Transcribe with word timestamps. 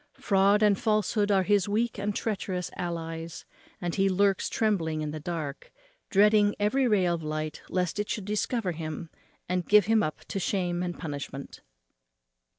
Fraud 0.19 0.63
and 0.63 0.79
falsehood 0.79 1.29
are 1.29 1.43
his 1.43 1.69
weak 1.69 1.99
and 1.99 2.15
treacherous 2.15 2.71
allies; 2.75 3.45
and 3.79 3.93
he 3.93 4.09
lurks 4.09 4.49
trembling 4.49 5.01
in 5.03 5.11
the 5.11 5.19
dark, 5.19 5.71
dreading 6.09 6.55
every 6.59 6.87
ray 6.87 7.05
of 7.05 7.21
light, 7.21 7.61
lest 7.69 7.99
it 7.99 8.09
should 8.09 8.25
discover 8.25 8.71
him, 8.71 9.11
and 9.47 9.69
give 9.69 9.85
him 9.85 10.01
up 10.01 10.25
to 10.25 10.39
shame 10.39 10.81
and 10.81 10.97
punishment. 10.97 11.61